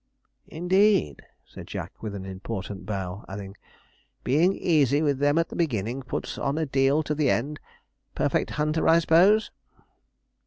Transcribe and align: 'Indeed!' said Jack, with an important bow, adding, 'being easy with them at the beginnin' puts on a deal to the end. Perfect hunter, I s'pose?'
'Indeed!' 0.47 1.21
said 1.45 1.67
Jack, 1.67 2.01
with 2.01 2.15
an 2.15 2.25
important 2.25 2.87
bow, 2.87 3.23
adding, 3.29 3.55
'being 4.23 4.55
easy 4.55 4.99
with 5.03 5.19
them 5.19 5.37
at 5.37 5.49
the 5.49 5.55
beginnin' 5.55 6.01
puts 6.01 6.39
on 6.39 6.57
a 6.57 6.65
deal 6.65 7.03
to 7.03 7.13
the 7.13 7.29
end. 7.29 7.59
Perfect 8.15 8.49
hunter, 8.57 8.87
I 8.87 8.97
s'pose?' 8.97 9.51